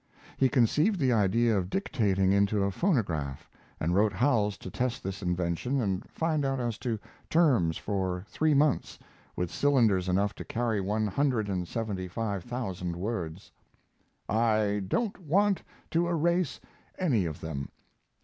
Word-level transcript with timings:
He 0.35 0.49
conceived 0.49 0.99
the 0.99 1.13
idea 1.13 1.55
of 1.55 1.69
dictating 1.69 2.31
into 2.31 2.63
a 2.63 2.71
phonograph, 2.71 3.47
and 3.79 3.93
wrote 3.93 4.13
Howells 4.13 4.57
to 4.57 4.71
test 4.71 5.03
this 5.03 5.21
invention 5.21 5.79
and 5.79 6.03
find 6.09 6.43
out 6.43 6.59
as 6.59 6.79
to 6.79 6.97
terms 7.29 7.77
for 7.77 8.23
three 8.27 8.55
months, 8.55 8.97
with 9.35 9.51
cylinders 9.53 10.09
enough 10.09 10.33
to 10.37 10.43
carry 10.43 10.81
one 10.81 11.05
hundred 11.05 11.49
and 11.49 11.67
seventy 11.67 12.07
five 12.07 12.43
thousand 12.43 12.95
words. 12.95 13.51
I 14.27 14.81
don't 14.87 15.19
want 15.19 15.61
to 15.91 16.07
erase 16.07 16.59
any 16.97 17.25
of 17.27 17.39
them. 17.39 17.69